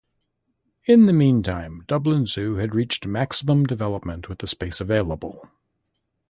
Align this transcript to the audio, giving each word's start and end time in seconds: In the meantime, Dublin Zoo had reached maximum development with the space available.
In 0.87 1.05
the 1.05 1.13
meantime, 1.13 1.83
Dublin 1.85 2.25
Zoo 2.25 2.55
had 2.55 2.73
reached 2.73 3.05
maximum 3.05 3.67
development 3.67 4.29
with 4.29 4.39
the 4.39 4.47
space 4.47 4.81
available. 4.81 5.47